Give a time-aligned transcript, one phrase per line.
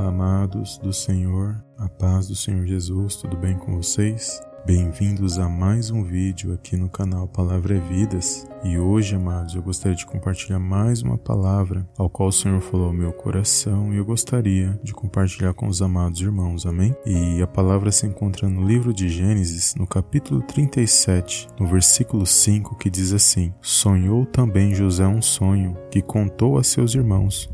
[0.00, 4.40] Olá, amados do Senhor, a paz do Senhor Jesus, tudo bem com vocês?
[4.64, 8.46] Bem-vindos a mais um vídeo aqui no canal Palavra é Vidas.
[8.64, 12.86] E hoje, amados, eu gostaria de compartilhar mais uma palavra ao qual o Senhor falou
[12.86, 16.96] ao meu coração e eu gostaria de compartilhar com os amados irmãos, amém?
[17.04, 22.74] E a palavra se encontra no livro de Gênesis, no capítulo 37, no versículo 5,
[22.76, 27.50] que diz assim: Sonhou também José um sonho que contou a seus irmãos.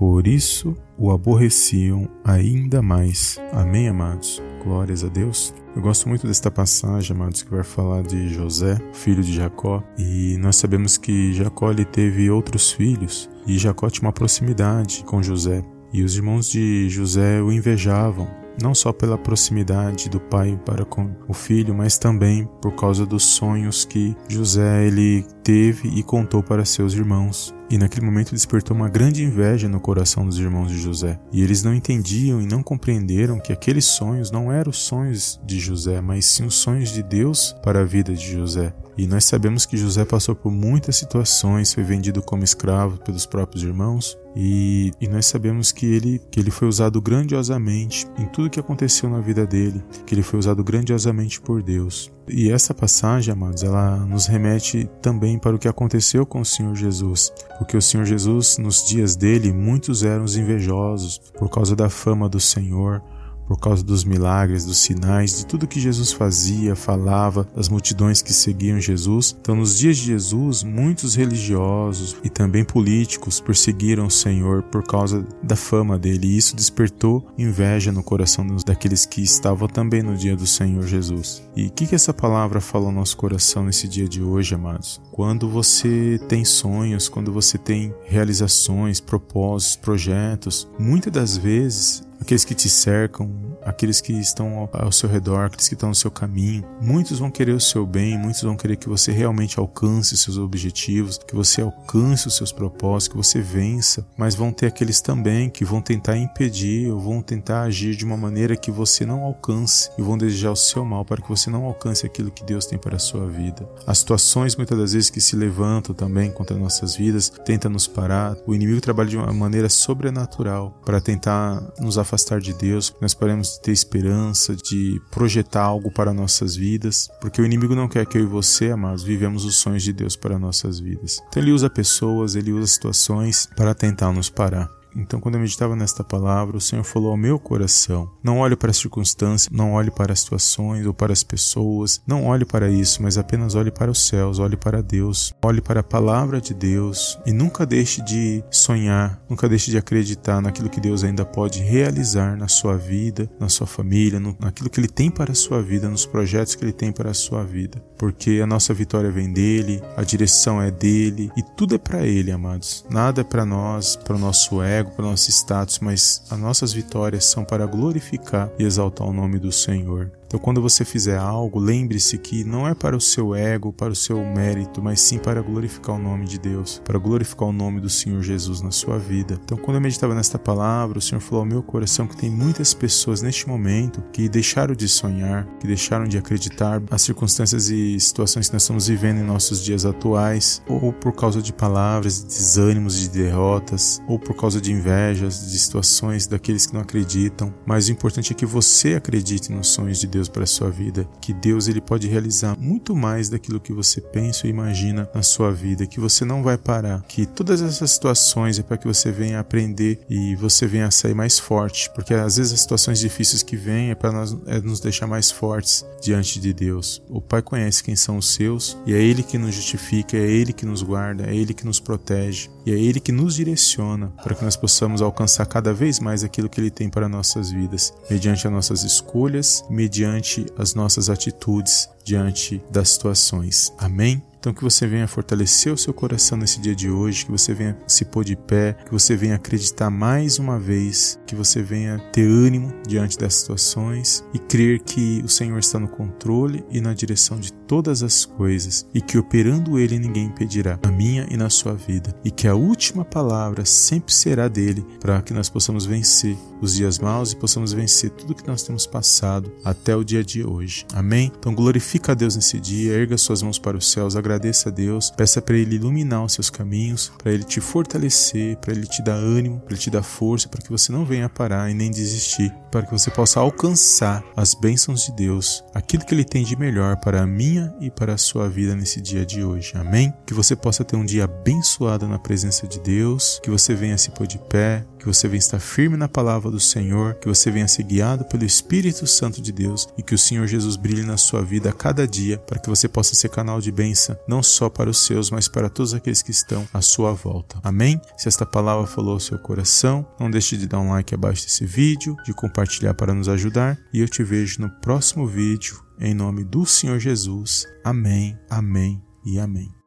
[0.00, 3.38] Por isso o aborreciam ainda mais.
[3.52, 4.42] Amém, amados?
[4.64, 5.52] Glórias a Deus.
[5.76, 10.38] Eu gosto muito desta passagem, amados, que vai falar de José, filho de Jacó, e
[10.38, 15.62] nós sabemos que Jacó ele teve outros filhos e Jacó tinha uma proximidade com José.
[15.92, 18.26] E os irmãos de José o invejavam,
[18.62, 23.24] não só pela proximidade do pai para com o filho, mas também por causa dos
[23.24, 27.54] sonhos que José ele teve e contou para seus irmãos.
[27.70, 31.20] E naquele momento despertou uma grande inveja no coração dos irmãos de José.
[31.32, 35.58] E eles não entendiam e não compreenderam que aqueles sonhos não eram os sonhos de
[35.60, 38.74] José, mas sim os sonhos de Deus para a vida de José.
[38.98, 43.62] E nós sabemos que José passou por muitas situações, foi vendido como escravo pelos próprios
[43.62, 48.60] irmãos, e, e, nós sabemos que ele, que ele foi usado grandiosamente em tudo que
[48.60, 52.12] aconteceu na vida dele, que ele foi usado grandiosamente por Deus.
[52.32, 56.74] E essa passagem, amados, ela nos remete também para o que aconteceu com o Senhor
[56.76, 61.88] Jesus, porque o Senhor Jesus, nos dias dele, muitos eram os invejosos por causa da
[61.88, 63.02] fama do Senhor,
[63.50, 68.32] por causa dos milagres, dos sinais, de tudo que Jesus fazia, falava, das multidões que
[68.32, 69.36] seguiam Jesus.
[69.40, 75.26] Então, nos dias de Jesus, muitos religiosos e também políticos perseguiram o Senhor por causa
[75.42, 80.36] da fama dele, e isso despertou inveja no coração daqueles que estavam também no dia
[80.36, 81.42] do Senhor Jesus.
[81.56, 85.00] E o que, que essa palavra fala ao nosso coração nesse dia de hoje, amados?
[85.10, 92.54] Quando você tem sonhos, quando você tem realizações, propósitos, projetos, muitas das vezes aqueles que
[92.54, 93.30] te cercam,
[93.64, 96.64] aqueles que estão ao seu redor, aqueles que estão no seu caminho.
[96.80, 101.18] Muitos vão querer o seu bem, muitos vão querer que você realmente alcance seus objetivos,
[101.18, 105.64] que você alcance os seus propósitos, que você vença, mas vão ter aqueles também que
[105.64, 110.02] vão tentar impedir ou vão tentar agir de uma maneira que você não alcance e
[110.02, 112.96] vão desejar o seu mal para que você não alcance aquilo que Deus tem para
[112.96, 113.68] a sua vida.
[113.86, 118.36] As situações muitas das vezes que se levantam também contra nossas vidas tentam nos parar.
[118.46, 123.14] O inimigo trabalha de uma maneira sobrenatural para tentar nos afastar afastar de Deus, nós
[123.14, 128.04] paremos de ter esperança, de projetar algo para nossas vidas, porque o inimigo não quer
[128.04, 131.20] que eu e você, amados, vivemos os sonhos de Deus para nossas vidas.
[131.28, 134.79] Então ele usa pessoas, ele usa situações para tentar nos parar.
[134.94, 138.70] Então, quando eu meditava nesta palavra, o Senhor falou ao meu coração: não olhe para
[138.70, 143.02] as circunstâncias, não olhe para as situações ou para as pessoas, não olhe para isso,
[143.02, 147.18] mas apenas olhe para os céus, olhe para Deus, olhe para a palavra de Deus
[147.24, 152.36] e nunca deixe de sonhar, nunca deixe de acreditar naquilo que Deus ainda pode realizar
[152.36, 155.88] na sua vida, na sua família, no, naquilo que Ele tem para a sua vida,
[155.88, 159.82] nos projetos que Ele tem para a sua vida, porque a nossa vitória vem dele,
[159.96, 162.84] a direção é dele e tudo é para Ele, amados.
[162.90, 166.72] Nada é para nós, para o nosso ego ego, para nosso status, mas as nossas
[166.72, 170.10] vitórias são para glorificar e exaltar o nome do Senhor.
[170.30, 173.96] Então, quando você fizer algo, lembre-se que não é para o seu ego, para o
[173.96, 177.90] seu mérito, mas sim para glorificar o nome de Deus, para glorificar o nome do
[177.90, 179.40] Senhor Jesus na sua vida.
[179.44, 182.72] Então, quando eu meditava nesta palavra, o Senhor falou ao meu coração que tem muitas
[182.72, 188.46] pessoas neste momento que deixaram de sonhar, que deixaram de acreditar as circunstâncias e situações
[188.46, 193.00] que nós estamos vivendo em nossos dias atuais, ou por causa de palavras, de desânimos,
[193.00, 197.52] de derrotas, ou por causa de invejas, de situações daqueles que não acreditam.
[197.66, 200.70] Mas o importante é que você acredite nos sonhos de Deus Deus para a sua
[200.70, 205.22] vida, que Deus ele pode realizar muito mais daquilo que você pensa ou imagina na
[205.22, 209.10] sua vida, que você não vai parar, que todas essas situações é para que você
[209.10, 213.56] venha aprender e você venha sair mais forte, porque às vezes as situações difíceis que
[213.56, 217.02] vêm é para nós é nos deixar mais fortes diante de Deus.
[217.08, 220.52] O Pai conhece quem são os seus e é ele que nos justifica, é ele
[220.52, 224.34] que nos guarda, é ele que nos protege e é ele que nos direciona para
[224.34, 228.46] que nós possamos alcançar cada vez mais aquilo que ele tem para nossas vidas, mediante
[228.46, 233.72] as nossas escolhas, mediante diante as nossas atitudes diante das situações.
[233.78, 234.22] Amém?
[234.40, 237.76] Então que você venha fortalecer o seu coração nesse dia de hoje, que você venha
[237.86, 242.26] se pôr de pé, que você venha acreditar mais uma vez, que você venha ter
[242.26, 247.38] ânimo diante das situações e crer que o Senhor está no controle e na direção
[247.38, 251.74] de todas as coisas e que operando ele ninguém impedirá a minha e na sua
[251.74, 256.74] vida e que a última palavra sempre será dele para que nós possamos vencer os
[256.74, 260.86] dias maus e possamos vencer tudo que nós temos passado até o dia de hoje.
[260.94, 261.30] Amém?
[261.38, 264.72] Então glorifique Glorifica a Deus nesse dia, erga suas mãos para os céus, agradeça a
[264.72, 269.02] Deus, peça para Ele iluminar os seus caminhos, para Ele te fortalecer, para Ele te
[269.02, 271.90] dar ânimo, para Ele te dar força, para que você não venha parar e nem
[271.90, 276.56] desistir, para que você possa alcançar as bênçãos de Deus, aquilo que Ele tem de
[276.56, 279.72] melhor para a minha e para a sua vida nesse dia de hoje.
[279.74, 280.14] Amém?
[280.24, 284.12] Que você possa ter um dia abençoado na presença de Deus, que você venha se
[284.12, 287.66] pôr de pé, que você venha estar firme na palavra do Senhor, que você venha
[287.66, 291.42] ser guiado pelo Espírito Santo de Deus e que o Senhor Jesus brilhe na sua
[291.42, 294.90] vida a cada dia, para que você possa ser canal de bênção, não só para
[294.90, 297.58] os seus, mas para todos aqueles que estão à sua volta.
[297.62, 298.00] Amém?
[298.16, 301.64] Se esta palavra falou ao seu coração, não deixe de dar um like abaixo desse
[301.64, 305.82] vídeo, de compartilhar para nos ajudar e eu te vejo no próximo vídeo.
[305.98, 307.66] Em nome do Senhor Jesus.
[307.84, 309.79] Amém, amém e amém.